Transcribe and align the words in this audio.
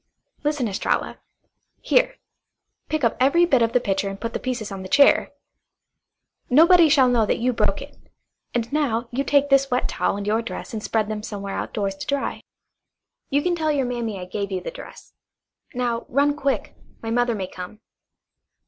"Listen, 0.43 0.67
Estralla! 0.67 1.19
Here, 1.79 2.15
pick 2.89 3.03
up 3.03 3.15
every 3.19 3.45
bit 3.45 3.61
of 3.61 3.71
the 3.71 3.79
pitcher 3.79 4.09
and 4.09 4.19
put 4.19 4.33
the 4.33 4.39
pieces 4.39 4.71
on 4.71 4.81
the 4.81 4.89
chair. 4.89 5.29
Nobody 6.49 6.89
shall 6.89 7.07
know 7.07 7.23
that 7.27 7.37
you 7.37 7.53
broke 7.53 7.83
it. 7.83 7.95
And 8.55 8.73
now 8.73 9.09
you 9.11 9.23
take 9.23 9.51
this 9.51 9.69
wet 9.69 9.87
towel 9.87 10.17
and 10.17 10.25
your 10.25 10.41
dress 10.41 10.73
and 10.73 10.81
spread 10.81 11.07
them 11.07 11.21
somewhere 11.21 11.53
outdoors 11.55 11.93
to 11.97 12.07
dry. 12.07 12.41
You 13.29 13.43
can 13.43 13.55
tell 13.55 13.71
your 13.71 13.85
mammy 13.85 14.19
I 14.19 14.25
gave 14.25 14.51
you 14.51 14.59
the 14.59 14.71
dress. 14.71 15.13
Now, 15.75 16.07
run 16.09 16.35
quick. 16.35 16.73
My 17.03 17.11
mother 17.11 17.35
may 17.35 17.45
come." 17.45 17.81